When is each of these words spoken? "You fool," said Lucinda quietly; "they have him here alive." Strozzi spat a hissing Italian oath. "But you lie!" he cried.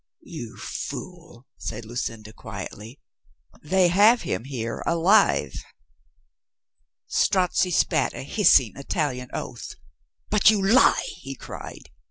"You 0.23 0.57
fool," 0.57 1.45
said 1.59 1.85
Lucinda 1.85 2.33
quietly; 2.33 2.99
"they 3.61 3.89
have 3.89 4.23
him 4.23 4.45
here 4.45 4.81
alive." 4.87 5.53
Strozzi 7.05 7.69
spat 7.69 8.15
a 8.15 8.23
hissing 8.23 8.71
Italian 8.75 9.29
oath. 9.31 9.75
"But 10.31 10.49
you 10.49 10.59
lie!" 10.65 11.05
he 11.17 11.35
cried. 11.35 11.91